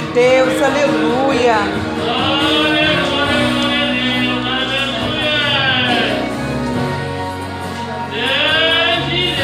[0.00, 1.56] de Deus, aleluia.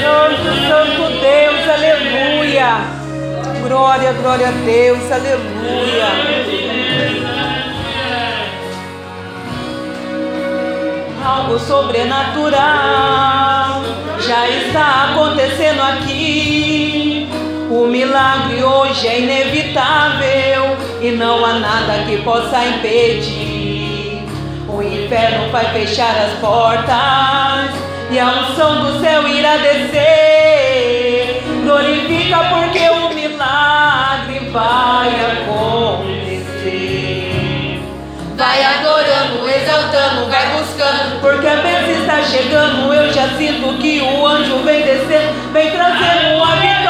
[0.03, 2.71] Santo, Santo Deus, aleluia.
[3.67, 6.07] Glória, glória a Deus, aleluia.
[11.25, 13.83] Algo sobrenatural
[14.21, 17.16] já está acontecendo aqui.
[17.69, 24.23] O milagre hoje é inevitável e não há nada que possa impedir.
[24.69, 27.75] O inferno vai fechar as portas
[28.09, 31.43] e a unção do céu irá descer.
[31.65, 36.23] Glorifica porque o milagre vai acontecer.
[38.37, 42.95] Vai adorando, exaltando, vai buscando, porque a bênção está chegando.
[42.95, 46.86] Eu já sinto que o anjo vem descendo, vem trazendo a vida.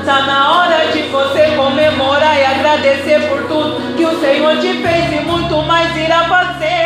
[0.00, 5.12] Está na hora de você comemorar e agradecer por tudo que o Senhor te fez
[5.12, 6.79] e muito mais irá fazer.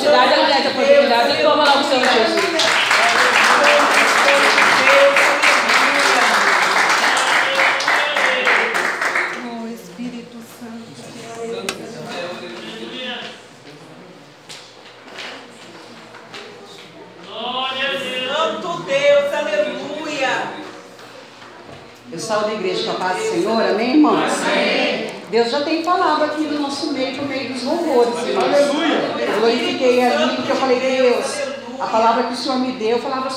[0.00, 2.49] cidade, ela tem oportunidade e toma o Senhor Jesus.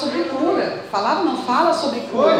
[0.03, 0.83] sobre cura.
[0.91, 2.35] falaram não fala sobre cura.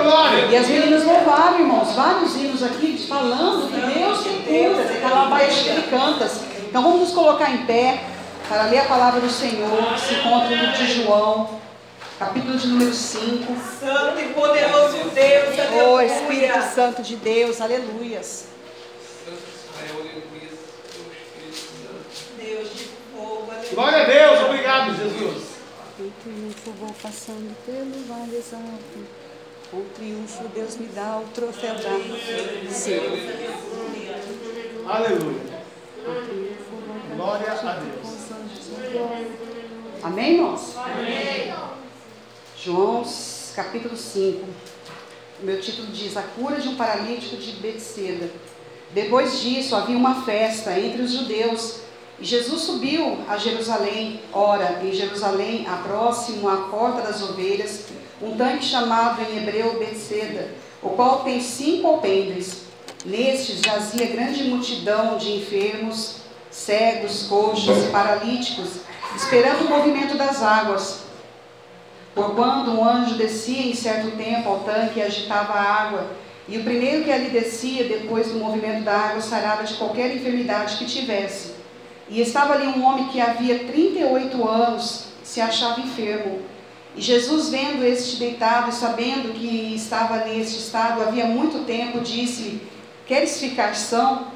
[0.50, 4.84] E as meninas louvaram, irmãos, vários hinos aqui falando que Deus tem cura.
[4.86, 8.04] Tem calabaias que tá e cantas Então vamos nos colocar em pé
[8.48, 11.62] para ler a palavra do Senhor, que se encontra no de João,
[12.20, 13.54] capítulo de número 5.
[13.80, 15.88] Santo e poderoso Deus, aleluia.
[15.88, 18.48] Oh, Espírito Santo de Deus, aleluias.
[22.38, 23.74] Deus de aleluia.
[23.74, 25.53] Glória a Deus, obrigado, Jesus
[26.04, 29.24] e triunfo vou passando pelo vale exato.
[29.72, 32.70] O triunfo Deus me dá o troféu dá.
[32.70, 33.00] Sim.
[34.86, 35.64] Aleluia.
[37.16, 38.24] Glória a Deus.
[40.04, 40.76] Amém, irmãos?
[40.76, 41.54] Amém.
[42.58, 43.04] João
[43.56, 44.46] capítulo 5.
[45.42, 48.30] O meu título diz: A cura de um paralítico de Betseda.
[48.92, 51.83] Depois disso, havia uma festa entre os judeus
[52.22, 57.86] Jesus subiu a Jerusalém, ora, em Jerusalém, a próximo à porta das ovelhas,
[58.22, 60.50] um tanque chamado em hebreu Betseda,
[60.82, 62.64] o qual tem cinco alpendres.
[63.06, 68.70] Nestes jazia grande multidão de enfermos, cegos, coxos e paralíticos,
[69.16, 71.00] esperando o movimento das águas.
[72.16, 76.08] Por quando um anjo descia em certo tempo ao tanque e agitava a água,
[76.48, 80.78] e o primeiro que ali descia, depois do movimento da água, sarava de qualquer enfermidade
[80.78, 81.53] que tivesse.
[82.14, 86.42] E estava ali um homem que havia 38 anos, se achava enfermo.
[86.96, 92.62] E Jesus, vendo este deitado e sabendo que estava neste estado havia muito tempo, disse:
[93.08, 94.28] Queres ficar são?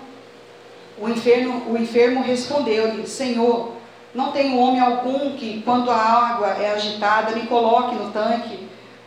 [0.99, 3.73] O enfermo, o enfermo respondeu-lhe: Senhor,
[4.11, 8.57] não tenho homem algum que, quando a água é agitada, me coloque no tanque,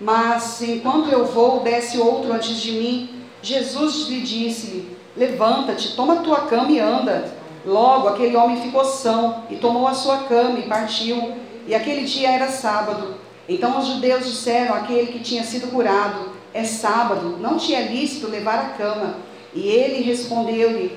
[0.00, 3.24] mas enquanto eu vou, desce outro antes de mim.
[3.42, 7.39] Jesus lhe disse: Levanta-te, toma tua cama e anda.
[7.64, 11.34] Logo aquele homem ficou são e tomou a sua cama e partiu.
[11.66, 13.14] E aquele dia era sábado.
[13.48, 18.28] Então os judeus disseram àquele que tinha sido curado: É sábado, não te é lícito
[18.28, 19.16] levar a cama.
[19.52, 20.96] E ele respondeu-lhe: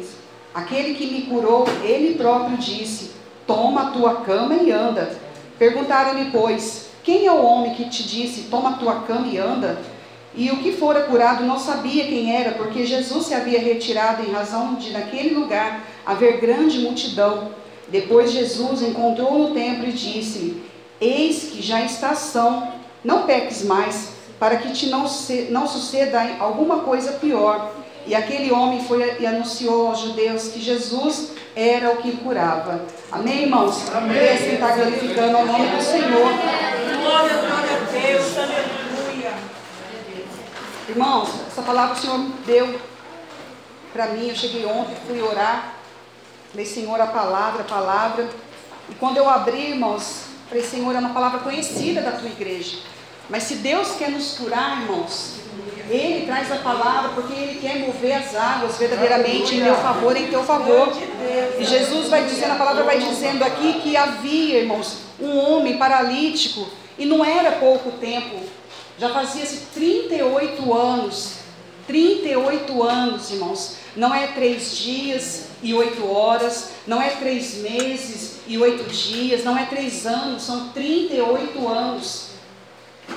[0.54, 3.12] Aquele que me curou, ele próprio disse:
[3.46, 5.18] Toma a tua cama e anda.
[5.60, 9.82] Perguntaram-lhe, pois, quem é o homem que te disse: Toma a tua cama e anda?
[10.36, 14.32] E o que fora curado não sabia quem era, porque Jesus se havia retirado em
[14.32, 17.52] razão de naquele lugar haver grande multidão.
[17.88, 20.62] Depois Jesus encontrou no templo e disse:
[21.00, 22.72] Eis que já está são,
[23.04, 27.72] não peques mais, para que te não, se, não suceda alguma coisa pior.
[28.06, 32.82] E aquele homem foi e anunciou aos judeus que Jesus era o que curava.
[33.12, 33.90] Amém, irmãos?
[33.94, 34.18] Amém.
[34.18, 36.34] Esse está glorificando o nome do Senhor.
[37.02, 39.34] Glória, glória a Deus, aleluia.
[40.90, 42.80] Irmãos, essa palavra o Senhor deu
[43.94, 44.28] para mim.
[44.28, 45.73] Eu cheguei ontem, fui orar.
[46.54, 48.30] Falei, Senhor, a palavra, a palavra.
[48.88, 52.78] E quando eu abri, irmãos, falei, Senhor, é uma palavra conhecida da tua igreja.
[53.28, 55.38] Mas se Deus quer nos curar, irmãos,
[55.90, 60.28] Ele traz a palavra porque Ele quer mover as águas verdadeiramente em meu favor, em
[60.28, 60.94] teu favor.
[61.58, 66.68] E Jesus vai dizendo, a palavra vai dizendo aqui que havia, irmãos, um homem paralítico,
[67.00, 68.40] e não era pouco tempo,
[69.00, 71.38] já fazia-se 38 anos.
[71.88, 73.78] 38 anos, irmãos.
[73.96, 79.58] Não é três dias e oito horas, não é três meses e oito dias, não
[79.58, 82.34] é três anos, são 38 anos.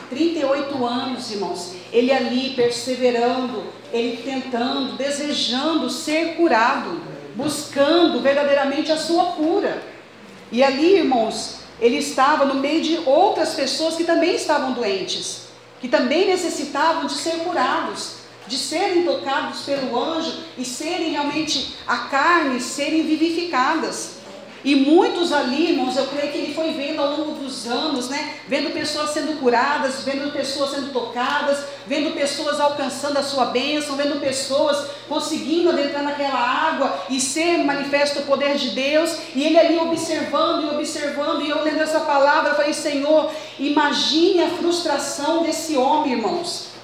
[0.08, 1.74] 38 anos, irmãos.
[1.92, 7.00] Ele ali perseverando, ele tentando, desejando ser curado,
[7.34, 9.82] buscando verdadeiramente a sua cura.
[10.52, 15.48] E ali, irmãos, ele estava no meio de outras pessoas que também estavam doentes,
[15.80, 18.15] que também necessitavam de ser curados
[18.46, 24.16] de serem tocados pelo anjo e serem realmente a carne, serem vivificadas.
[24.66, 28.34] E muitos ali, irmãos, eu creio que ele foi vendo ao longo dos anos, né?
[28.48, 34.18] Vendo pessoas sendo curadas, vendo pessoas sendo tocadas, vendo pessoas alcançando a sua bênção, vendo
[34.18, 39.16] pessoas conseguindo adentrar naquela água e ser manifesto o poder de Deus.
[39.36, 43.30] E ele ali observando e observando, e eu lendo essa palavra, eu falei, Senhor,
[43.60, 46.75] imagine a frustração desse homem, irmãos.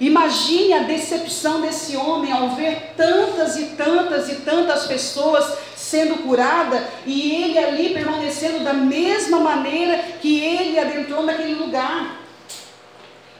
[0.00, 6.88] Imagine a decepção desse homem ao ver tantas e tantas e tantas pessoas sendo curada
[7.06, 12.20] e ele ali permanecendo da mesma maneira que ele adentrou naquele lugar.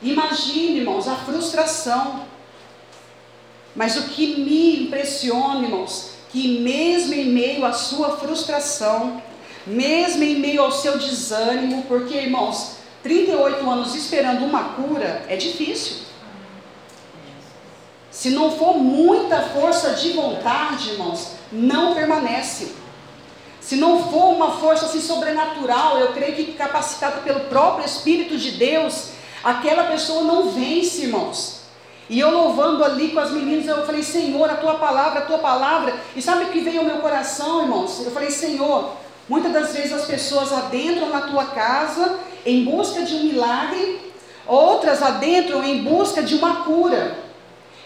[0.02, 2.26] Imagine, irmãos, a frustração.
[3.74, 9.22] Mas o que me impressiona, irmãos, que mesmo em meio à sua frustração,
[9.66, 16.11] mesmo em meio ao seu desânimo, porque, irmãos, 38 anos esperando uma cura é difícil.
[18.12, 22.74] Se não for muita força de vontade, irmãos, não permanece.
[23.58, 28.50] Se não for uma força assim sobrenatural, eu creio que capacitada pelo próprio Espírito de
[28.50, 31.62] Deus, aquela pessoa não vence, irmãos.
[32.10, 35.38] E eu louvando ali com as meninas, eu falei, Senhor, a tua palavra, a tua
[35.38, 35.94] palavra.
[36.14, 38.04] E sabe o que veio ao meu coração, irmãos?
[38.04, 38.92] Eu falei, Senhor,
[39.26, 44.12] muitas das vezes as pessoas adentram na tua casa em busca de um milagre,
[44.46, 47.21] outras adentram em busca de uma cura.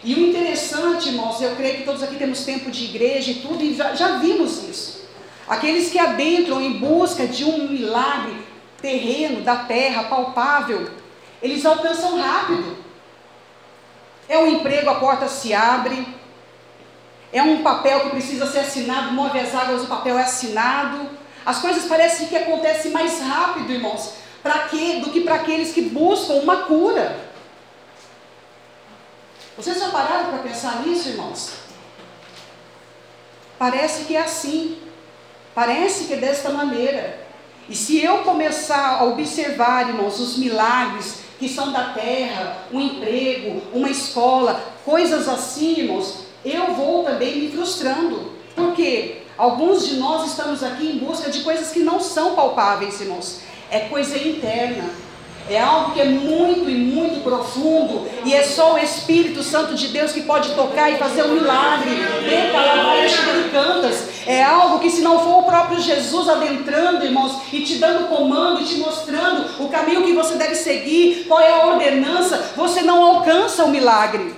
[0.07, 3.61] E o interessante, irmãos, eu creio que todos aqui temos tempo de igreja e tudo,
[3.61, 5.05] e já, já vimos isso.
[5.49, 8.37] Aqueles que adentram em busca de um milagre
[8.81, 10.89] terreno, da terra, palpável,
[11.43, 12.77] eles alcançam rápido.
[14.29, 16.07] É um emprego, a porta se abre.
[17.33, 21.11] É um papel que precisa ser assinado, move as águas, o papel é assinado.
[21.45, 24.13] As coisas parecem que acontecem mais rápido, irmãos.
[24.41, 25.01] Para quê?
[25.03, 27.26] Do que para aqueles que buscam uma cura.
[29.57, 31.53] Vocês já pararam para pensar nisso, irmãos?
[33.59, 34.79] Parece que é assim.
[35.55, 37.27] Parece que é desta maneira.
[37.69, 43.63] E se eu começar a observar, irmãos, os milagres que são da terra, um emprego,
[43.73, 48.33] uma escola, coisas assim, irmãos, eu vou também me frustrando.
[48.55, 49.23] Por quê?
[49.39, 53.41] Alguns de nós estamos aqui em busca de coisas que não são palpáveis, irmãos.
[53.71, 54.85] É coisa interna.
[55.49, 59.89] É algo que é muito e muito profundo, e é só o Espírito Santo de
[59.89, 61.91] Deus que pode tocar e fazer um milagre.
[64.27, 68.61] É algo que, se não for o próprio Jesus adentrando, irmãos, e te dando comando,
[68.61, 73.05] e te mostrando o caminho que você deve seguir, qual é a ordenança, você não
[73.05, 74.35] alcança o milagre.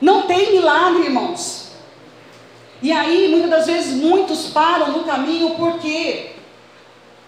[0.00, 1.72] Não tem milagre, irmãos.
[2.82, 6.29] E aí, muitas das vezes, muitos param no caminho porque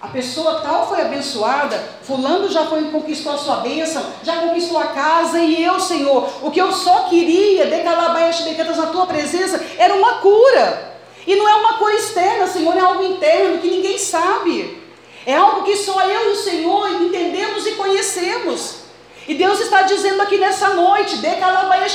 [0.02, 4.88] a pessoa tal foi abençoada, fulano já foi conquistou a sua bênção, já conquistou a
[4.88, 9.94] casa, e eu, Senhor, o que eu só queria, decalabaias decantas na tua presença, era
[9.94, 10.92] uma cura.
[11.24, 14.82] E não é uma cura externa, Senhor, é algo interno que ninguém sabe.
[15.24, 18.82] É algo que só eu e o Senhor entendemos e conhecemos.
[19.28, 21.92] E Deus está dizendo aqui nessa noite, decalabaias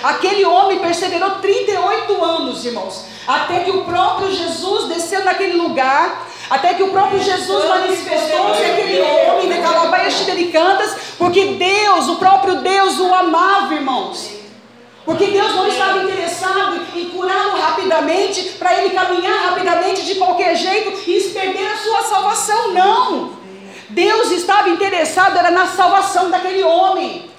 [0.00, 6.74] aquele homem perseverou 38 anos, irmãos, até que o próprio Jesus desceu naquele lugar até
[6.74, 12.98] que o próprio Jesus manifestou-se aquele homem de Calabaias Xidericantas, porque Deus, o próprio Deus,
[12.98, 14.32] o amava, irmãos.
[15.04, 21.08] Porque Deus não estava interessado em curá-lo rapidamente, para ele caminhar rapidamente de qualquer jeito
[21.08, 23.30] e perder a sua salvação, não.
[23.88, 27.30] Deus estava interessado era na salvação daquele homem.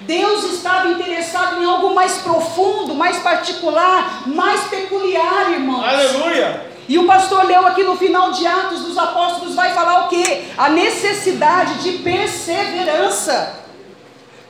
[0.00, 5.84] Deus estava interessado em algo mais profundo, mais particular, mais peculiar, irmãos.
[5.84, 6.67] Aleluia!
[6.88, 10.44] E o pastor leu aqui no final de Atos dos Apóstolos, vai falar o quê?
[10.56, 13.56] A necessidade de perseverança.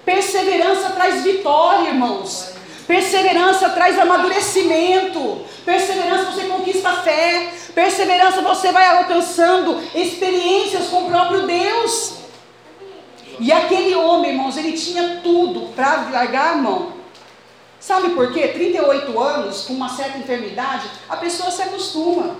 [0.04, 2.52] Perseverança traz vitória, irmãos.
[2.86, 5.44] Perseverança traz amadurecimento.
[5.64, 7.52] Perseverança você conquista fé.
[7.74, 12.14] Perseverança você vai alcançando experiências com o próprio Deus.
[13.40, 16.97] E aquele homem, irmãos, ele tinha tudo para largar a mão.
[17.80, 18.48] Sabe por quê?
[18.48, 22.36] 38 anos, com uma certa enfermidade, a pessoa se acostuma.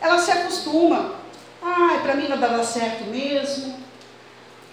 [0.00, 1.14] Ela se acostuma.
[1.62, 3.76] Ai, para mim não dava certo mesmo.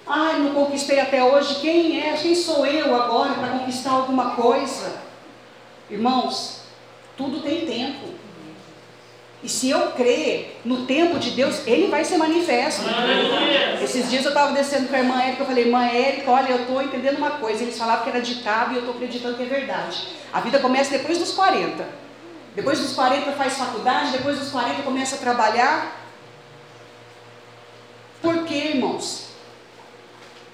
[0.06, 1.56] Ai, não conquistei até hoje.
[1.62, 2.14] Quem é?
[2.14, 5.02] Quem sou eu agora para conquistar alguma coisa?
[5.90, 6.62] Irmãos,
[7.18, 8.23] tudo tem tempo.
[9.44, 12.84] E se eu crer no tempo de Deus, Ele vai ser manifesto.
[13.84, 16.62] Esses dias eu estava descendo com a irmã Érica, eu falei, irmã Érica, olha, eu
[16.62, 17.62] estou entendendo uma coisa.
[17.62, 20.08] Eles falavam que era ditado e eu estou acreditando que é verdade.
[20.32, 21.86] A vida começa depois dos 40.
[22.56, 26.00] Depois dos 40 faz faculdade, depois dos 40 começa a trabalhar.
[28.22, 29.28] Por quê, irmãos?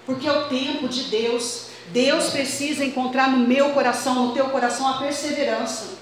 [0.03, 1.67] Porque é o tempo de Deus.
[1.89, 5.98] Deus precisa encontrar no meu coração, no teu coração, a perseverança.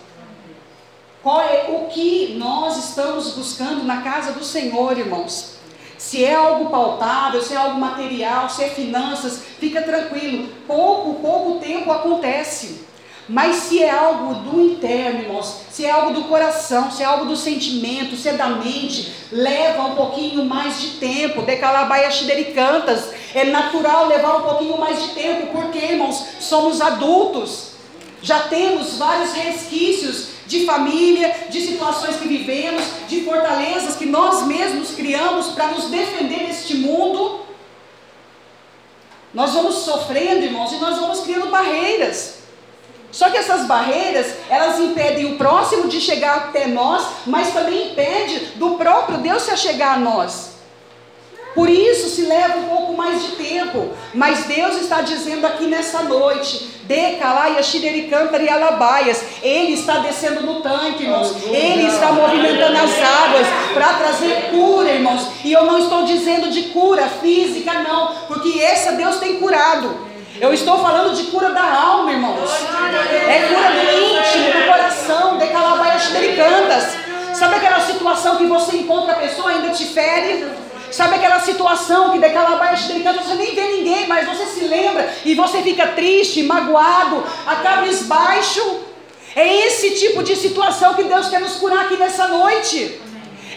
[1.28, 5.56] Qual é o que nós estamos buscando na casa do Senhor, irmãos?
[5.98, 10.48] Se é algo pautável, se é algo material, se é finanças, fica tranquilo.
[10.66, 12.86] Pouco, pouco tempo acontece.
[13.28, 17.26] Mas se é algo do interno, irmãos, se é algo do coração, se é algo
[17.26, 21.42] do sentimento, se é da mente, leva um pouquinho mais de tempo.
[21.42, 22.08] Decalabaia
[22.56, 23.12] cantas.
[23.36, 27.72] É natural levar um pouquinho mais de tempo, porque, irmãos, somos adultos.
[28.22, 34.92] Já temos vários resquícios de família, de situações que vivemos, de fortalezas que nós mesmos
[34.92, 37.42] criamos para nos defender neste mundo.
[39.34, 42.38] Nós vamos sofrendo, irmãos, e nós vamos criando barreiras.
[43.12, 48.40] Só que essas barreiras, elas impedem o próximo de chegar até nós, mas também impede
[48.56, 50.47] do próprio Deus se achegar a nós.
[51.58, 53.90] Por isso se leva um pouco mais de tempo.
[54.14, 59.24] Mas Deus está dizendo aqui nessa noite: Decalaia, Xirericântar e Alabaias.
[59.42, 61.36] Ele está descendo no tanque, irmãos.
[61.46, 65.30] Ele está movimentando as águas para trazer cura, irmãos.
[65.44, 69.98] E eu não estou dizendo de cura física, não, porque essa Deus tem curado.
[70.40, 72.52] Eu estou falando de cura da alma, irmãos.
[73.28, 77.08] É cura do íntimo, do coração, decalabaia, Xirericantas.
[77.34, 80.67] Sabe aquela situação que você encontra a pessoa ainda te fere?
[80.92, 85.14] Sabe aquela situação que daquela baixa delicada você nem vê ninguém, mas você se lembra
[85.26, 88.82] e você fica triste, magoado, acaba esbaixo.
[89.36, 93.00] É esse tipo de situação que Deus quer nos curar aqui nessa noite.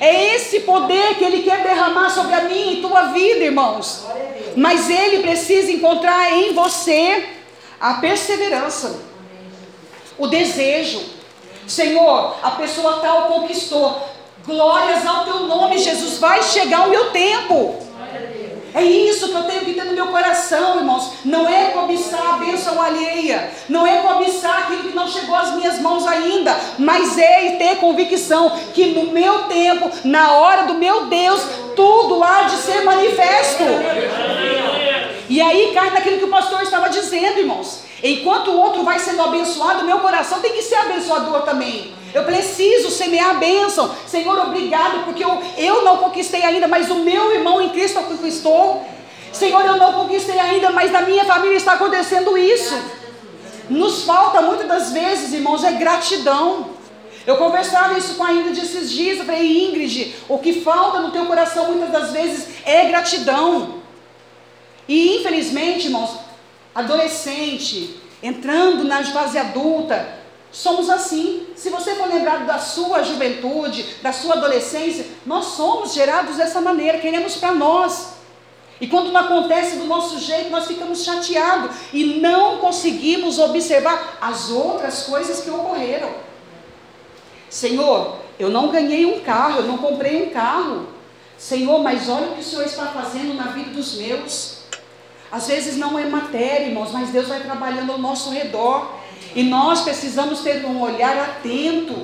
[0.01, 4.07] É esse poder que Ele quer derramar sobre a minha e tua vida, irmãos.
[4.57, 7.29] Mas Ele precisa encontrar em você
[7.81, 9.01] a perseverança,
[10.19, 11.01] o desejo.
[11.67, 14.03] Senhor, a pessoa tal conquistou,
[14.47, 16.19] Glórias ao teu nome, Jesus.
[16.19, 17.91] Vai chegar o meu tempo.
[18.73, 21.13] É isso que eu tenho que ter no meu coração, irmãos.
[21.25, 25.81] Não é cobiçar a bênção alheia, não é cobiçar aquilo que não chegou às minhas
[25.81, 31.43] mãos ainda, mas é ter convicção que no meu tempo, na hora do meu Deus,
[31.75, 33.65] tudo há de ser manifesto.
[35.29, 37.81] E aí cai naquilo que o pastor estava dizendo, irmãos.
[38.03, 41.93] Enquanto o outro vai sendo abençoado, meu coração tem que ser abençoador também.
[42.13, 43.95] Eu preciso semear a bênção.
[44.07, 48.85] Senhor, obrigado, porque eu, eu não conquistei ainda, mas o meu irmão em Cristo conquistou.
[49.33, 52.77] Senhor, eu não conquistei ainda, mas na minha família está acontecendo isso.
[53.69, 56.71] Nos falta muitas das vezes, irmãos, é gratidão.
[57.25, 59.19] Eu conversava isso com a Ingrid esses dias.
[59.19, 63.81] Eu falei, Ingrid, o que falta no teu coração muitas das vezes é gratidão.
[64.89, 66.19] E infelizmente, irmãos,
[66.75, 70.20] adolescente, entrando na fase adulta,
[70.53, 71.47] somos assim.
[71.57, 76.99] Se você for lembrado da sua juventude, da sua adolescência, nós somos gerados dessa maneira,
[76.99, 78.15] queremos para nós.
[78.81, 84.51] E quando não acontece do nosso jeito, nós ficamos chateados e não conseguimos observar as
[84.51, 86.11] outras coisas que ocorreram.
[87.51, 90.89] Senhor, eu não ganhei um carro, eu não comprei um carro.
[91.37, 94.61] Senhor, mas olha o que o Senhor está fazendo na vida dos meus.
[95.31, 99.00] Às vezes não é matéria, irmãos, mas Deus vai trabalhando ao nosso redor.
[99.35, 101.95] E nós precisamos ter um olhar atento,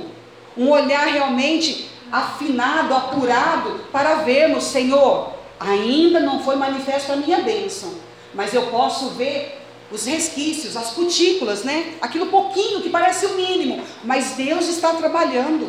[0.56, 7.94] um olhar realmente afinado, apurado, para vermos, Senhor, ainda não foi manifesto a minha bênção,
[8.34, 11.94] mas eu posso ver os resquícios, as cutículas, né?
[12.00, 15.68] Aquilo pouquinho que parece o mínimo, mas Deus está trabalhando.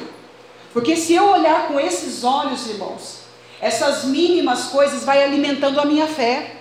[0.74, 3.22] Porque se eu olhar com esses olhos, irmãos,
[3.60, 6.57] essas mínimas coisas vai alimentando a minha fé.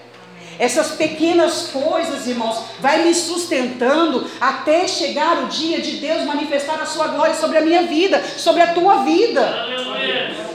[0.59, 6.87] Essas pequenas coisas, irmãos, vai me sustentando até chegar o dia de Deus manifestar a
[6.87, 9.66] sua glória sobre a minha vida, sobre a tua vida.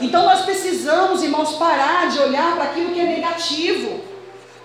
[0.00, 4.00] Então nós precisamos, irmãos, parar de olhar para aquilo que é negativo,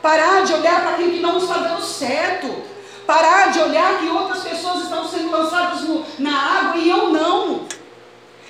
[0.02, 2.64] parar de olhar para aquilo que não está dando certo,
[3.06, 7.68] parar de olhar que outras pessoas estão sendo lançadas no, na água e eu não.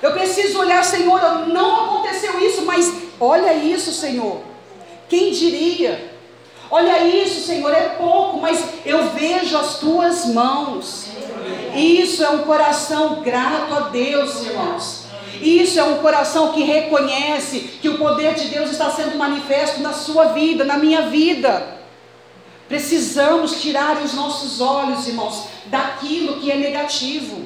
[0.02, 4.42] Eu preciso olhar, Senhor, não aconteceu isso, mas olha isso, Senhor.
[5.10, 6.17] Quem diria?
[6.70, 11.08] Olha isso, Senhor, é pouco, mas eu vejo as tuas mãos.
[11.76, 15.06] Isso é um coração grato a Deus, irmãos.
[15.42, 19.94] Isso é um coração que reconhece que o poder de Deus está sendo manifesto na
[19.94, 21.78] sua vida, na minha vida.
[22.68, 27.46] Precisamos tirar os nossos olhos, irmãos, daquilo que é negativo.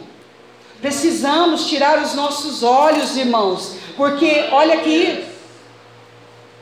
[0.81, 5.23] Precisamos tirar os nossos olhos, irmãos, porque olha aqui,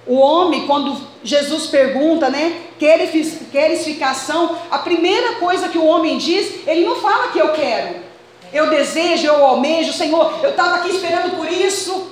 [0.10, 2.64] o homem, quando Jesus pergunta, né?
[2.80, 4.58] Queres, queres ficação?
[4.72, 7.98] A primeira coisa que o homem diz, ele não fala que eu quero.
[8.52, 12.12] Eu desejo, eu almejo, Senhor, eu estava aqui esperando por isso.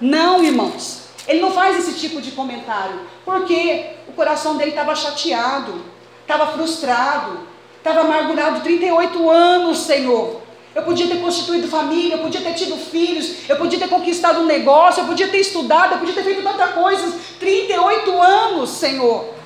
[0.00, 1.02] Não, irmãos.
[1.28, 3.02] Ele não faz esse tipo de comentário.
[3.24, 5.80] Porque o coração dele estava chateado,
[6.22, 10.37] estava frustrado, estava amargurado 38 anos, Senhor.
[10.74, 14.46] Eu podia ter constituído família, eu podia ter tido filhos, eu podia ter conquistado um
[14.46, 17.18] negócio, eu podia ter estudado, eu podia ter feito tanta coisa.
[17.40, 19.38] 38 anos, Senhor.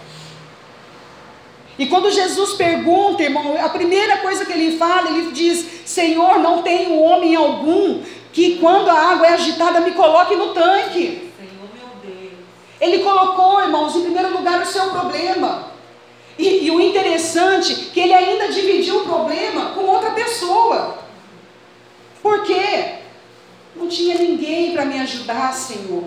[1.78, 6.62] E quando Jesus pergunta, irmão, a primeira coisa que ele fala, ele diz: Senhor, não
[6.62, 8.02] tem homem algum
[8.32, 11.32] que quando a água é agitada me coloque no tanque.
[11.38, 12.32] Senhor, meu Deus.
[12.80, 15.72] Ele colocou, irmãos, em primeiro lugar o seu problema.
[16.38, 21.01] E, e o interessante que ele ainda dividiu o problema com outra pessoa.
[22.22, 22.94] Por quê?
[23.74, 26.04] Não tinha ninguém para me ajudar, Senhor.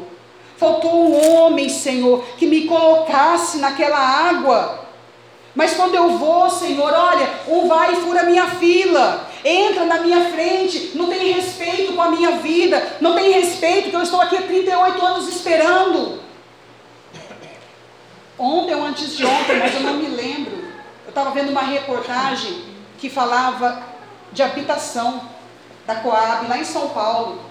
[0.58, 4.86] Faltou um homem, Senhor, que me colocasse naquela água.
[5.54, 10.30] Mas quando eu vou, Senhor, olha, um vai e fura minha fila, entra na minha
[10.30, 14.38] frente, não tem respeito com a minha vida, não tem respeito que eu estou aqui
[14.38, 16.20] há 38 anos esperando.
[18.38, 20.52] Ontem ou antes de ontem, mas eu não me lembro,
[21.06, 22.64] eu estava vendo uma reportagem
[22.98, 23.82] que falava
[24.34, 25.35] de habitação
[25.86, 27.42] da Coab, lá em São Paulo.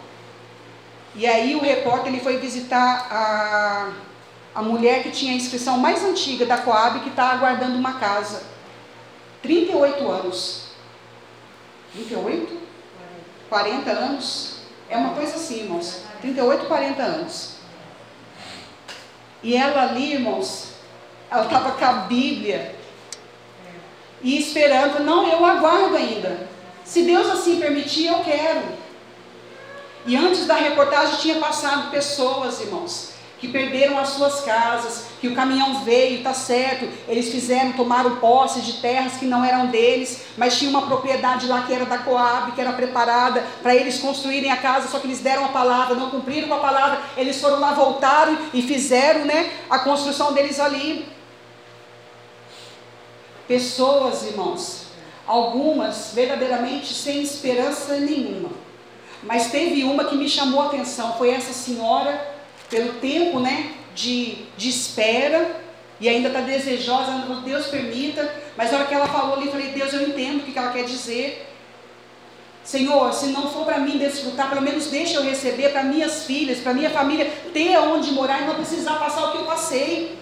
[1.15, 3.93] E aí o repórter ele foi visitar a,
[4.55, 8.43] a mulher que tinha a inscrição mais antiga da Coab, que está aguardando uma casa.
[9.43, 10.69] 38 anos.
[11.93, 12.61] 38?
[13.49, 14.57] 40 anos?
[14.89, 16.03] É uma coisa assim, irmãos.
[16.21, 17.55] 38, 40 anos.
[19.43, 20.73] E ela ali, irmãos,
[21.31, 22.75] ela estava com a Bíblia.
[24.23, 26.49] E esperando, não, eu aguardo ainda.
[26.85, 28.63] Se Deus assim permitir, eu quero.
[30.07, 35.35] E antes da reportagem tinha passado pessoas, irmãos, que perderam as suas casas, que o
[35.35, 40.59] caminhão veio, tá certo, eles fizeram, tomaram posse de terras que não eram deles, mas
[40.59, 44.57] tinha uma propriedade lá que era da Coab, que era preparada para eles construírem a
[44.59, 48.39] casa, só que eles deram a palavra, não cumpriram a palavra, eles foram lá, voltaram
[48.53, 51.09] e fizeram, né, a construção deles ali.
[53.49, 54.84] Pessoas, irmãos,
[55.27, 58.51] algumas verdadeiramente sem esperança nenhuma.
[59.23, 62.35] Mas teve uma que me chamou a atenção, foi essa senhora
[62.69, 65.63] pelo tempo né, de, de espera,
[66.01, 67.13] e ainda está desejosa,
[67.45, 70.43] Deus permita, mas na hora que ela falou ali, eu falei, Deus, eu entendo o
[70.43, 71.51] que ela quer dizer.
[72.65, 76.59] Senhor, se não for para mim desfrutar, pelo menos deixa eu receber para minhas filhas,
[76.61, 80.19] para minha família, ter aonde morar e não precisar passar o que eu passei.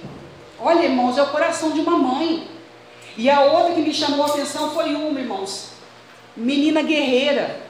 [0.61, 2.49] Olha, irmãos, é o coração de uma mãe.
[3.17, 5.69] E a outra que me chamou a atenção foi uma, irmãos.
[6.37, 7.61] Menina guerreira.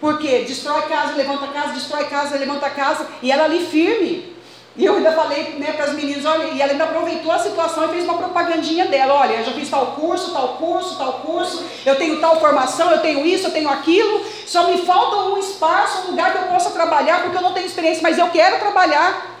[0.00, 4.34] Porque destrói casa, levanta casa, destrói casa, levanta casa, e ela ali firme.
[4.76, 7.84] E eu ainda falei né, para as meninas, olha, e ela ainda aproveitou a situação
[7.84, 11.64] e fez uma propagandinha dela, olha, eu já fiz tal curso, tal curso, tal curso,
[11.86, 16.08] eu tenho tal formação, eu tenho isso, eu tenho aquilo, só me falta um espaço,
[16.08, 19.38] um lugar que eu possa trabalhar, porque eu não tenho experiência, mas eu quero trabalhar.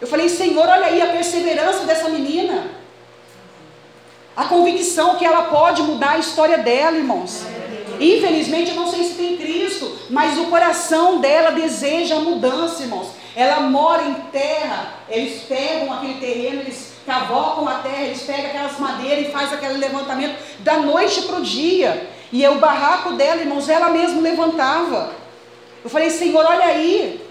[0.00, 2.75] Eu falei, Senhor, olha aí a perseverança dessa menina.
[4.36, 7.46] A convicção que ela pode mudar a história dela, irmãos.
[7.98, 13.08] Infelizmente, eu não sei se tem Cristo, mas o coração dela deseja a mudança, irmãos.
[13.34, 18.78] Ela mora em terra, eles pegam aquele terreno, eles cavocam a terra, eles pegam aquelas
[18.78, 22.10] madeiras e faz aquele levantamento da noite para o dia.
[22.30, 25.12] E é o barraco dela, irmãos, ela mesma levantava.
[25.82, 27.24] Eu falei, Senhor, olha aí.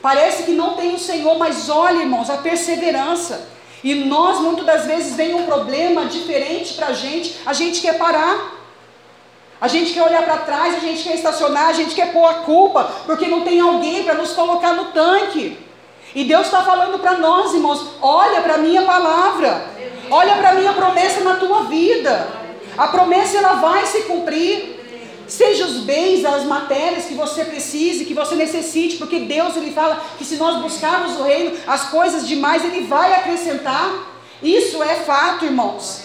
[0.00, 3.55] Parece que não tem o Senhor, mas olha, irmãos, a perseverança.
[3.84, 7.98] E nós, muitas das vezes, vem um problema diferente para a gente, a gente quer
[7.98, 8.54] parar.
[9.58, 12.34] A gente quer olhar para trás, a gente quer estacionar, a gente quer pôr a
[12.34, 15.58] culpa, porque não tem alguém para nos colocar no tanque.
[16.14, 19.66] E Deus está falando para nós, irmãos: olha para a minha palavra,
[20.10, 22.28] olha para a minha promessa na tua vida.
[22.76, 24.75] A promessa ela vai se cumprir.
[25.28, 30.00] Seja os bens, as matérias que você precise, que você necessite, porque Deus ele fala
[30.16, 33.90] que se nós buscarmos o reino, as coisas demais ele vai acrescentar.
[34.42, 36.04] Isso é fato, irmãos.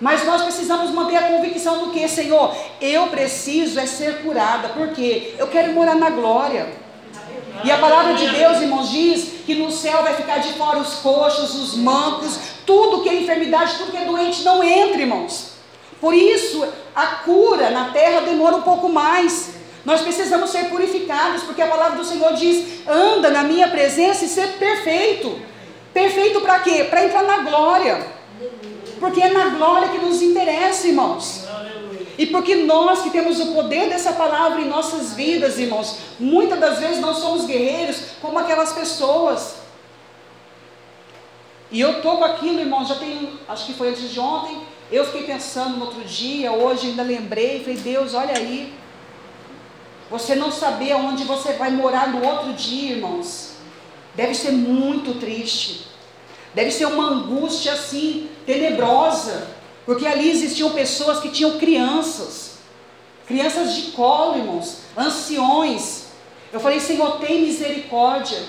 [0.00, 2.54] Mas nós precisamos manter a convicção do que, Senhor?
[2.80, 6.84] Eu preciso é ser curada, porque eu quero morar na glória.
[7.62, 10.94] E a palavra de Deus, irmãos, diz que no céu vai ficar de fora os
[10.96, 15.52] coxos, os mancos, tudo que é enfermidade, tudo que é doente, não entra, irmãos.
[16.00, 19.54] Por isso, a cura na terra demora um pouco mais.
[19.84, 24.28] Nós precisamos ser purificados, porque a palavra do Senhor diz: anda na minha presença e
[24.28, 25.38] ser perfeito.
[25.92, 26.84] Perfeito para quê?
[26.88, 28.06] Para entrar na glória.
[28.98, 31.46] Porque é na glória que nos interessa, irmãos.
[32.16, 36.78] E porque nós que temos o poder dessa palavra em nossas vidas, irmãos, muitas das
[36.78, 39.56] vezes nós somos guerreiros como aquelas pessoas.
[41.70, 45.04] E eu estou com aquilo, irmãos, já tem, acho que foi antes de ontem, eu
[45.06, 48.74] fiquei pensando no outro dia, hoje ainda lembrei, falei, Deus, olha aí.
[50.10, 53.52] Você não saber onde você vai morar no outro dia, irmãos,
[54.14, 55.86] deve ser muito triste.
[56.54, 59.48] Deve ser uma angústia assim, tenebrosa.
[59.84, 62.58] Porque ali existiam pessoas que tinham crianças.
[63.26, 64.78] Crianças de colo, irmãos.
[64.96, 66.04] Anciões.
[66.52, 68.40] Eu falei, Senhor, tem misericórdia.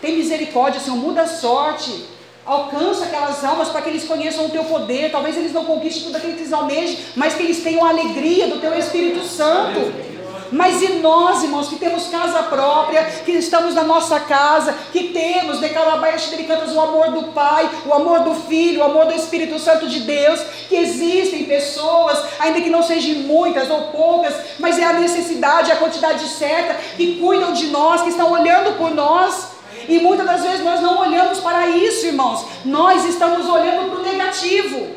[0.00, 2.06] Tem misericórdia, Senhor, muda a sorte.
[2.44, 5.10] Alcança aquelas almas para que eles conheçam o teu poder.
[5.10, 8.48] Talvez eles não conquistem tudo aquilo que eles almejam, mas que eles tenham a alegria
[8.48, 10.12] do teu Espírito Santo.
[10.52, 15.60] Mas e nós, irmãos, que temos casa própria, que estamos na nossa casa, que temos
[15.60, 19.58] de Calabaias Cantas o amor do Pai, o amor do Filho, o amor do Espírito
[19.58, 24.84] Santo de Deus, que existem pessoas, ainda que não sejam muitas ou poucas, mas é
[24.84, 29.51] a necessidade, a quantidade certa, que cuidam de nós, que estão olhando por nós.
[29.88, 32.46] E muitas das vezes nós não olhamos para isso, irmãos.
[32.64, 34.88] Nós estamos olhando para o negativo.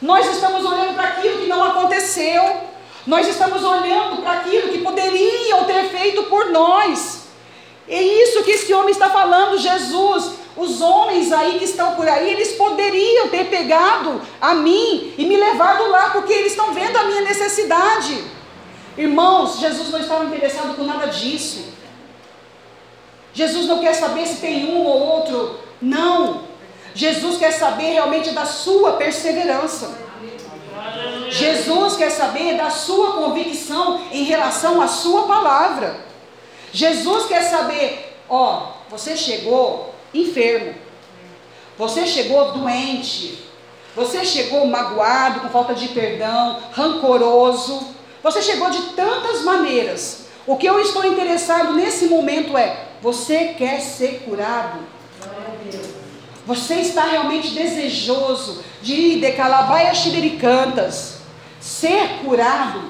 [0.00, 2.42] Nós estamos olhando para aquilo que não aconteceu.
[3.06, 7.22] Nós estamos olhando para aquilo que poderiam ter feito por nós.
[7.88, 10.32] É isso que esse homem está falando, Jesus.
[10.56, 15.36] Os homens aí que estão por aí, eles poderiam ter pegado a mim e me
[15.36, 18.22] levado lá, porque eles estão vendo a minha necessidade.
[18.96, 21.71] Irmãos, Jesus não estava interessado com nada disso.
[23.34, 25.58] Jesus não quer saber se tem um ou outro.
[25.80, 26.42] Não.
[26.94, 29.98] Jesus quer saber realmente da sua perseverança.
[31.30, 35.96] Jesus quer saber da sua convicção em relação à sua palavra.
[36.72, 40.74] Jesus quer saber, ó, você chegou enfermo.
[41.78, 43.42] Você chegou doente.
[43.96, 47.88] Você chegou magoado, com falta de perdão, rancoroso.
[48.22, 50.26] Você chegou de tantas maneiras.
[50.46, 54.78] O que eu estou interessado nesse momento é Você quer ser curado?
[56.46, 61.18] Você está realmente desejoso de ir de Calabaia Xidericantas,
[61.60, 62.80] ser curado?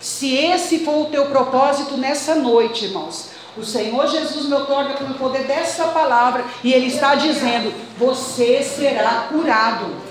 [0.00, 5.14] Se esse for o teu propósito nessa noite, irmãos, o Senhor Jesus me otorga pelo
[5.14, 10.08] poder dessa palavra e Ele está dizendo: você será curado.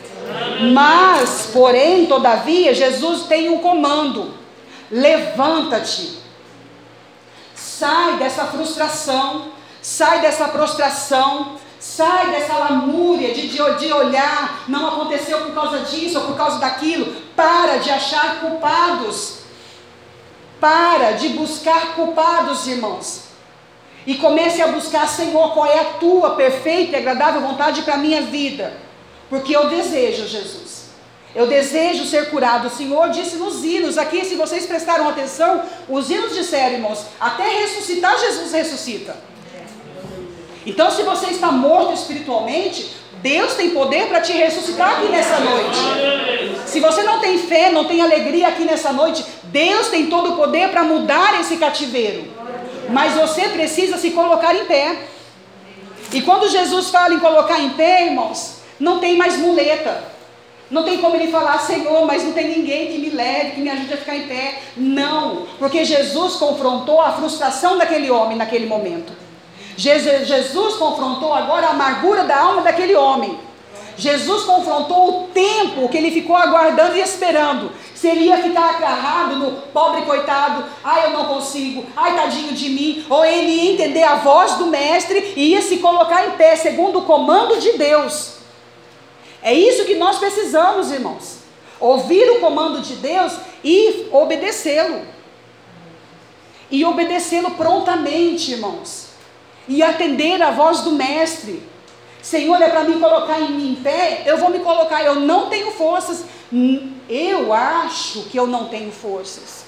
[0.73, 4.33] Mas, porém, todavia, Jesus tem um comando:
[4.91, 6.26] levanta-te,
[7.58, 9.51] sai dessa frustração,
[9.82, 16.20] sai dessa prostração, sai dessa lamúria de, de, de olhar, não aconteceu por causa disso
[16.20, 19.39] ou por causa daquilo, para de achar culpados.
[20.60, 23.24] Para de buscar culpados, irmãos.
[24.05, 27.97] E comece a buscar, Senhor, qual é a tua perfeita e agradável vontade para a
[27.97, 28.74] minha vida.
[29.30, 30.76] Porque eu desejo, Jesus.
[31.38, 32.67] Eu desejo ser curado.
[32.67, 37.47] O Senhor disse nos hinos, aqui, se vocês prestaram atenção, os hinos disseram, irmãos, até
[37.59, 39.15] ressuscitar, Jesus ressuscita.
[40.65, 45.77] Então, se você está morto espiritualmente, Deus tem poder para te ressuscitar aqui nessa noite.
[46.65, 50.35] Se você não tem fé, não tem alegria aqui nessa noite, Deus tem todo o
[50.38, 52.25] poder para mudar esse cativeiro.
[52.89, 55.03] Mas você precisa se colocar em pé.
[56.11, 60.16] E quando Jesus fala em colocar em pé, irmãos, não tem mais muleta.
[60.70, 63.70] Não tem como ele falar, Senhor, mas não tem ninguém que me leve, que me
[63.70, 64.59] ajude a ficar em pé.
[64.76, 69.13] Não, porque Jesus confrontou a frustração daquele homem naquele momento.
[69.78, 73.39] Jesus confrontou agora a amargura da alma daquele homem.
[73.95, 77.72] Jesus confrontou o tempo que ele ficou aguardando e esperando.
[77.95, 82.70] Se ele ia ficar agarrado no pobre coitado, ai eu não consigo, ai tadinho de
[82.70, 86.55] mim, ou ele ia entender a voz do mestre e ia se colocar em pé,
[86.55, 88.36] segundo o comando de Deus.
[89.47, 91.37] É isso que nós precisamos, irmãos.
[91.79, 93.31] Ouvir o comando de Deus
[93.63, 95.05] e obedecê-lo.
[96.69, 99.07] E obedecê-lo prontamente, irmãos.
[99.65, 101.63] E atender a voz do mestre.
[102.21, 105.47] Senhor, é para me colocar em, mim em pé, eu vou me colocar, eu não
[105.47, 106.25] tenho forças.
[107.07, 109.63] Eu acho que eu não tenho forças.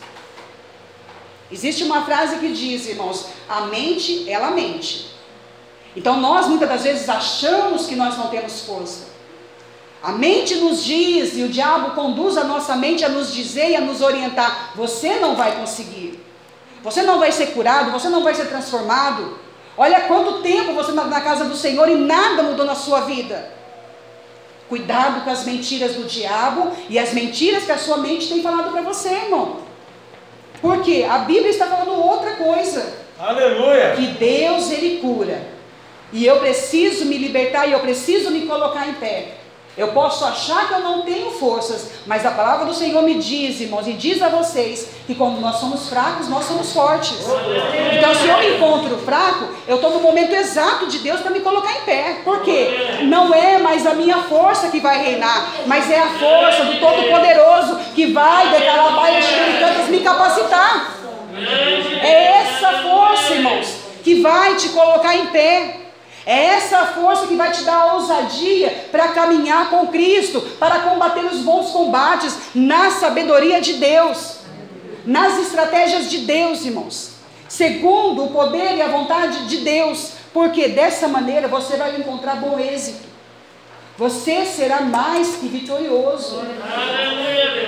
[1.49, 5.07] Existe uma frase que diz, irmãos, a mente, ela mente.
[5.95, 9.08] Então nós muitas das vezes achamos que nós não temos força.
[10.01, 13.75] A mente nos diz, e o diabo conduz a nossa mente a nos dizer e
[13.75, 16.23] a nos orientar: você não vai conseguir,
[16.81, 19.37] você não vai ser curado, você não vai ser transformado.
[19.77, 23.51] Olha quanto tempo você está na casa do Senhor e nada mudou na sua vida.
[24.69, 28.71] Cuidado com as mentiras do diabo e as mentiras que a sua mente tem falado
[28.71, 29.61] para você, irmão.
[30.61, 32.93] Porque a Bíblia está falando outra coisa.
[33.17, 33.95] Aleluia!
[33.95, 35.41] Que Deus ele cura.
[36.11, 39.38] E eu preciso me libertar e eu preciso me colocar em pé.
[39.79, 43.61] Eu posso achar que eu não tenho forças, mas a palavra do Senhor me diz,
[43.61, 47.17] irmãos, e diz a vocês que quando nós somos fracos, nós somos fortes.
[47.97, 51.39] Então, se eu me encontro fraco, eu estou no momento exato de Deus para me
[51.39, 52.17] colocar em pé.
[52.25, 52.99] Por quê?
[53.03, 57.79] Não é mais a minha força que vai reinar, mas é a força do Todo-Poderoso
[57.95, 59.25] que vai declarar baias
[59.61, 60.93] tantas me capacitar.
[62.01, 65.88] É essa força, irmãos, que vai te colocar em pé.
[66.29, 71.25] É essa força que vai te dar a ousadia para caminhar com Cristo, para combater
[71.25, 74.41] os bons combates na sabedoria de Deus,
[75.03, 77.13] nas estratégias de Deus, irmãos,
[77.47, 82.59] segundo o poder e a vontade de Deus, porque dessa maneira você vai encontrar bom
[82.59, 83.09] êxito.
[83.97, 86.43] Você será mais que vitorioso.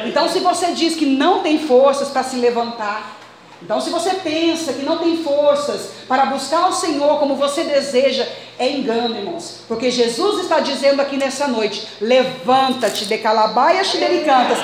[0.06, 3.21] Então, se você diz que não tem forças para se levantar,
[3.64, 8.28] então, se você pensa que não tem forças para buscar o Senhor como você deseja,
[8.58, 9.62] é engano, irmãos.
[9.68, 14.58] Porque Jesus está dizendo aqui nessa noite: levanta-te de calabaias xidericantas.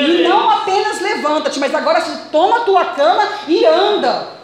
[0.00, 2.00] E não apenas levanta-te, mas agora
[2.32, 4.34] toma a tua cama e anda.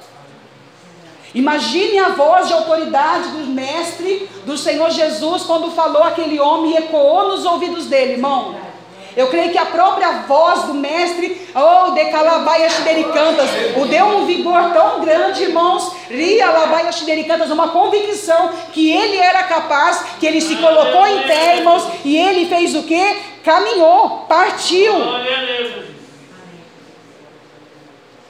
[1.35, 6.77] Imagine a voz de autoridade do Mestre, do Senhor Jesus, quando falou aquele homem e
[6.77, 8.70] ecoou nos ouvidos dele, irmão.
[9.17, 14.27] Eu creio que a própria voz do mestre, oh, de Calabaia Xidericantas, o deu um
[14.27, 20.41] vigor tão grande, irmãos, Ria Labaia Xidericantas, uma convicção que ele era capaz, que ele
[20.41, 23.17] se colocou em pé, irmãos, e ele fez o que?
[23.43, 24.95] Caminhou, partiu.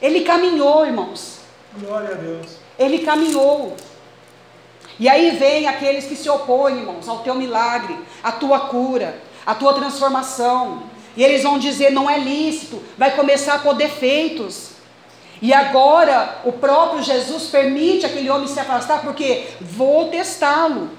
[0.01, 1.41] Ele caminhou, irmãos.
[1.77, 2.57] Glória a Deus.
[2.79, 3.75] Ele caminhou.
[4.99, 9.55] E aí vem aqueles que se opõem, irmãos, ao teu milagre, à tua cura a
[9.55, 10.83] tua transformação.
[11.15, 14.71] E eles vão dizer: não é lícito, vai começar a pôr defeitos.
[15.41, 20.89] E agora o próprio Jesus permite aquele homem se afastar, porque vou testá-lo.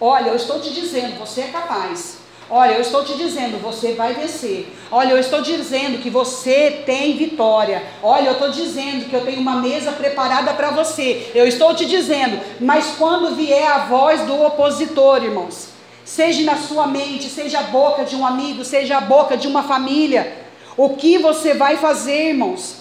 [0.00, 2.18] Olha, eu estou te dizendo, você é capaz.
[2.50, 4.72] Olha, eu estou te dizendo, você vai vencer.
[4.90, 7.82] Olha, eu estou dizendo que você tem vitória.
[8.02, 11.30] Olha, eu estou dizendo que eu tenho uma mesa preparada para você.
[11.34, 15.68] Eu estou te dizendo, mas quando vier a voz do opositor, irmãos,
[16.08, 19.62] seja na sua mente, seja a boca de um amigo, seja a boca de uma
[19.62, 20.38] família,
[20.74, 22.76] o que você vai fazer, irmãos?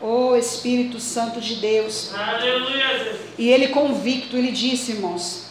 [0.00, 2.14] Oh Espírito Santo de Deus.
[2.14, 3.18] Aleluia.
[3.36, 5.50] E ele convicto, ele disse, irmãos: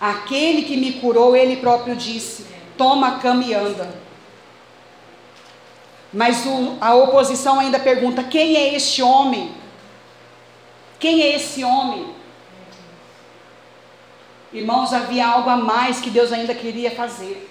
[0.00, 2.46] Aquele que me curou, ele próprio disse:
[2.78, 3.92] Toma a cama e anda.
[6.12, 9.52] Mas o, a oposição ainda pergunta: Quem é este homem?
[11.00, 12.23] Quem é esse homem?
[14.54, 17.50] Irmãos, havia algo a mais que Deus ainda queria fazer.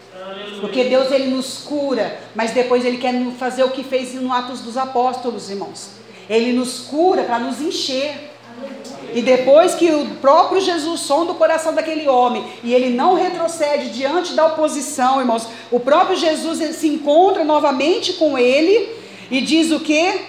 [0.62, 4.62] Porque Deus ele nos cura, mas depois ele quer fazer o que fez no Atos
[4.62, 5.90] dos Apóstolos, irmãos.
[6.30, 8.32] Ele nos cura para nos encher.
[9.14, 13.90] E depois que o próprio Jesus sonda o coração daquele homem e ele não retrocede
[13.90, 18.90] diante da oposição, irmãos, o próprio Jesus se encontra novamente com ele
[19.30, 20.22] e diz o que?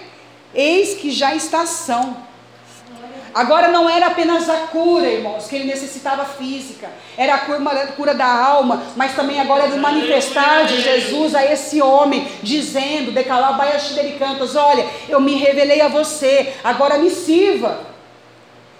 [0.53, 2.24] Eis que já está são.
[3.35, 7.87] Agora não era apenas a cura, irmãos, que ele necessitava física, era a cura, a
[7.87, 13.11] cura da alma, mas também agora era o manifestar de Jesus a esse homem, dizendo,
[14.17, 17.81] cantas, olha, eu me revelei a você, agora me sirva.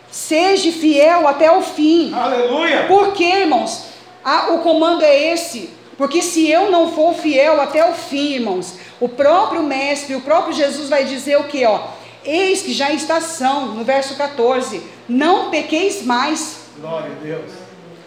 [0.10, 2.14] Seja fiel até o fim.
[2.14, 2.86] Aleluia.
[2.88, 3.88] Por quê, irmãos?
[4.24, 5.70] Ah, o comando é esse.
[5.97, 10.53] Porque se eu não for fiel até o fim, irmãos, o próprio mestre, o próprio
[10.53, 12.05] Jesus vai dizer o que, ó?
[12.26, 16.62] Eis que já está são, no verso 14, não pequeis mais.
[16.80, 17.52] Glória a Deus.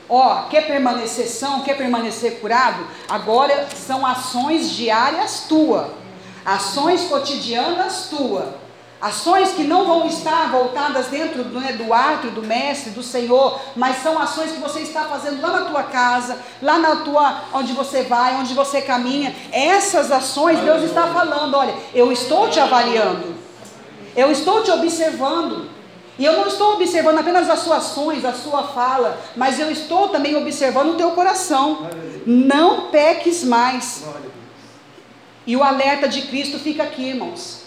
[0.08, 2.84] Ó, quer permanecer são, quer permanecer curado?
[3.08, 5.94] Agora são ações diárias tua,
[6.44, 8.54] ações cotidianas tua,
[9.00, 14.02] ações que não vão estar voltadas dentro né, do átrio do mestre, do Senhor, mas
[14.02, 18.02] são ações que você está fazendo lá na tua casa, lá na tua, onde você
[18.02, 19.36] vai, onde você caminha.
[19.52, 23.37] Essas ações Deus está falando, olha, eu estou te avaliando.
[24.18, 25.70] Eu estou te observando.
[26.18, 30.08] E eu não estou observando apenas as suas ações, a sua fala, mas eu estou
[30.08, 31.88] também observando o teu coração.
[32.26, 34.02] Não peques mais.
[35.46, 37.60] E o alerta de Cristo fica aqui, irmãos.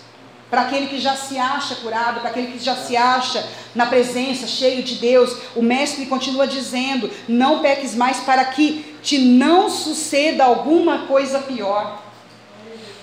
[0.50, 4.46] Para aquele que já se acha curado, para aquele que já se acha na presença,
[4.46, 10.44] cheio de Deus, o Mestre continua dizendo: não peques mais, para que te não suceda
[10.44, 12.04] alguma coisa pior.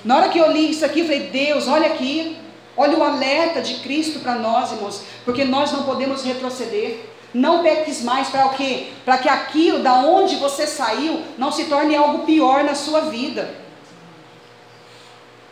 [0.04, 2.36] Na hora que eu li isso aqui, eu falei: Deus, olha aqui,
[2.80, 7.00] Olha o alerta de Cristo para nós, irmãos, porque nós não podemos retroceder.
[7.34, 8.86] Não peques mais para o quê?
[9.04, 13.52] Para que aquilo da onde você saiu não se torne algo pior na sua vida.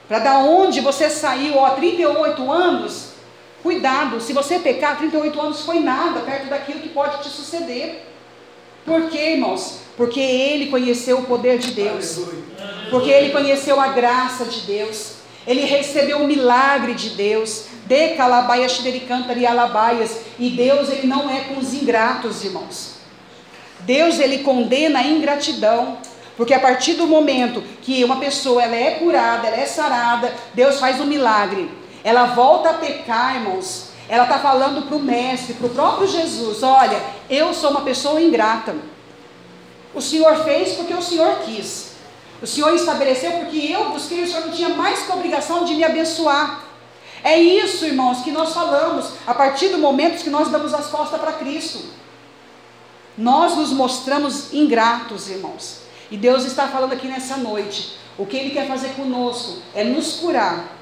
[0.06, 3.08] Para da onde você saiu, ó, 38 anos,
[3.60, 8.06] cuidado, se você pecar, 38 anos foi nada perto daquilo que pode te suceder.
[8.84, 9.80] Por quê, irmãos?
[9.96, 12.20] Porque ele conheceu o poder de Deus.
[12.88, 15.15] Porque ele conheceu a graça de Deus.
[15.46, 17.66] Ele recebeu o milagre de Deus.
[17.86, 20.20] De calabaias e alabaias.
[20.38, 22.96] E Deus, ele não é com os ingratos, irmãos.
[23.80, 25.98] Deus, ele condena a ingratidão.
[26.36, 30.78] Porque a partir do momento que uma pessoa ela é curada, ela é sarada, Deus
[30.78, 31.70] faz um milagre.
[32.04, 33.86] Ela volta a pecar, irmãos.
[34.08, 38.20] Ela está falando para o Mestre, para o próprio Jesus: Olha, eu sou uma pessoa
[38.20, 38.76] ingrata.
[39.94, 41.85] O Senhor fez porque o Senhor quis.
[42.40, 45.84] O Senhor estabeleceu porque eu busquei, o Senhor não tinha mais que obrigação de me
[45.84, 46.60] abençoar.
[47.24, 51.18] É isso, irmãos, que nós falamos a partir do momento que nós damos as costas
[51.18, 51.80] para Cristo.
[53.16, 55.80] Nós nos mostramos ingratos, irmãos.
[56.10, 57.96] E Deus está falando aqui nessa noite.
[58.18, 60.76] O que Ele quer fazer conosco é nos curar.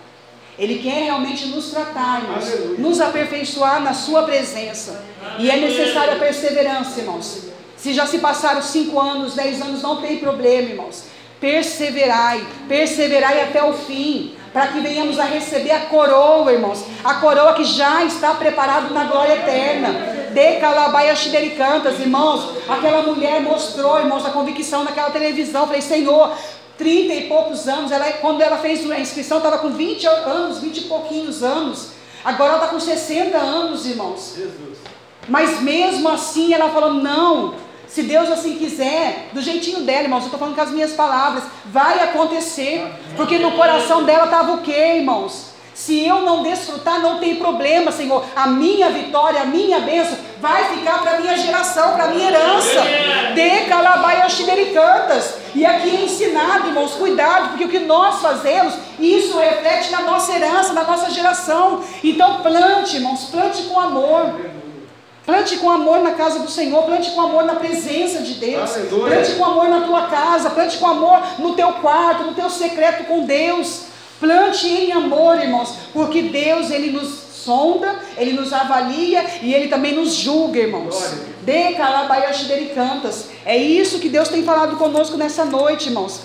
[0.59, 2.45] Ele quer realmente nos tratar, irmãos.
[2.45, 2.79] Aleluia.
[2.79, 5.05] Nos aperfeiçoar na Sua presença.
[5.39, 7.45] E é necessária perseverança, irmãos.
[7.77, 11.14] Se já se passaram cinco anos, dez anos, não tem problema, irmãos
[11.45, 17.53] perseverai, perseverai até o fim, para que venhamos a receber a coroa, irmãos, a coroa
[17.53, 20.15] que já está preparada na glória eterna.
[20.33, 21.15] De Calabaia
[21.55, 25.67] Cantas, irmãos, aquela mulher mostrou, irmãos, a convicção naquela televisão.
[25.67, 26.33] Falei, Senhor,
[26.79, 30.79] trinta e poucos anos, ela, quando ela fez a inscrição, estava com 20 anos, 20
[30.79, 31.91] e pouquinhos anos.
[32.25, 34.33] Agora ela está com 60 anos, irmãos.
[34.35, 34.79] Jesus.
[35.29, 37.55] Mas mesmo assim ela falou: não,
[37.95, 41.45] se Deus assim quiser, do jeitinho dela, irmãos, eu estou falando com as minhas palavras,
[41.67, 42.85] vai acontecer.
[43.17, 45.51] Porque no coração dela estava o quê, irmãos?
[45.73, 48.25] Se eu não desfrutar, não tem problema, Senhor.
[48.35, 52.31] A minha vitória, a minha bênção vai ficar para a minha geração, para a minha
[52.31, 52.83] herança.
[53.33, 54.27] De calabaia
[54.73, 55.37] cantas.
[55.55, 60.33] E aqui é ensinado, irmãos, cuidado, porque o que nós fazemos, isso reflete na nossa
[60.33, 61.85] herança, na nossa geração.
[62.03, 64.35] Então plante, irmãos, plante com amor.
[65.27, 69.15] Plante com amor na casa do Senhor, plante com amor na presença de Deus, Aleluia.
[69.15, 73.05] plante com amor na tua casa, plante com amor no teu quarto, no teu secreto
[73.05, 73.85] com Deus.
[74.21, 77.09] Plante em amor, irmãos, porque Deus ele nos
[77.45, 81.15] sonda, ele nos avalia e ele também nos julga, irmãos.
[81.43, 83.27] De calabaiashi cantas.
[83.45, 86.21] É isso que Deus tem falado conosco nessa noite, irmãos.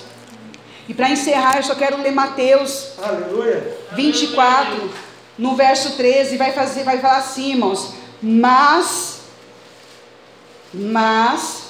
[0.87, 3.77] E para encerrar, eu só quero ler Mateus Aleluia.
[3.93, 4.89] 24,
[5.37, 7.93] no verso 13, vai fazer, vai falar assim, irmãos.
[8.21, 9.21] Mas,
[10.73, 11.69] mas,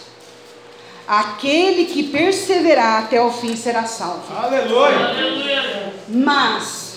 [1.08, 4.36] aquele que perseverar até o fim será salvo.
[4.36, 5.93] Aleluia.
[6.08, 6.89] Mas,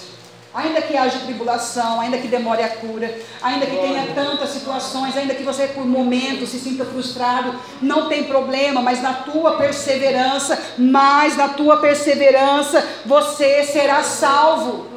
[0.54, 5.34] ainda que haja tribulação, ainda que demore a cura, ainda que tenha tantas situações, ainda
[5.34, 11.36] que você por momentos se sinta frustrado, não tem problema, mas na tua perseverança, mas
[11.36, 14.91] na tua perseverança, você será salvo.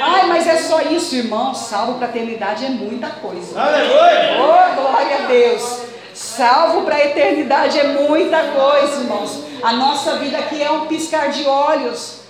[0.00, 1.54] Ai, mas é só isso, irmão.
[1.54, 3.60] Salvo para a eternidade é muita coisa.
[3.60, 4.36] Aleluia.
[4.38, 5.82] Oh, glória a Deus.
[6.14, 9.44] Salvo para a eternidade é muita coisa, irmãos.
[9.62, 12.20] A nossa vida aqui é um piscar de olhos.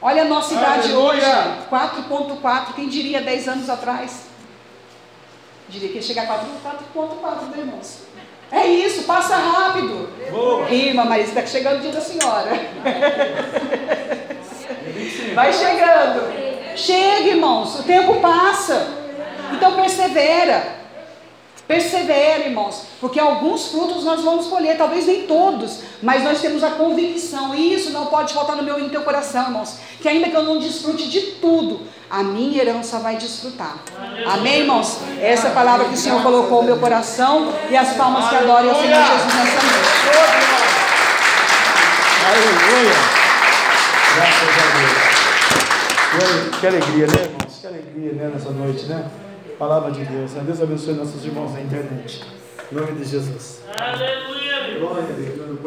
[0.00, 1.58] Olha a nossa idade hoje, Aleluia.
[1.68, 4.28] 4.4, quem diria 10 anos atrás?
[5.68, 8.02] Diria que ia chegar a 4.4, né, irmãos?
[8.50, 10.08] É isso, passa rápido.
[10.30, 10.70] Boa.
[10.70, 12.50] Irmã Marisa, está chegando o dia da senhora.
[15.38, 16.32] Vai chegando.
[16.74, 18.88] Chega, irmãos, o tempo passa.
[19.52, 20.76] Então persevera.
[21.64, 26.70] Persevera, irmãos, porque alguns frutos nós vamos colher, talvez nem todos, mas nós temos a
[26.70, 30.30] convicção, e isso não pode faltar no meu e no teu coração, irmãos, que ainda
[30.30, 33.76] que eu não desfrute de tudo, a minha herança vai desfrutar.
[34.26, 34.98] Amém, irmãos?
[35.20, 38.36] Essa é a palavra que o Senhor colocou no meu coração e as palmas que
[38.36, 39.98] adorem ao Senhor Jesus nessa noite.
[42.26, 42.94] Aleluia.
[44.16, 45.07] Graças a Deus.
[46.60, 47.58] Que, alegria, né, irmãos?
[47.60, 49.10] Que alegria, né, nessa noite, né?
[49.58, 50.32] Palavra de Deus.
[50.32, 50.42] né?
[50.46, 52.24] Deus abençoe nossos irmãos na internet.
[52.70, 53.60] Em nome de Jesus.
[53.78, 54.78] Aleluia.
[54.78, 55.60] Glória a Deus.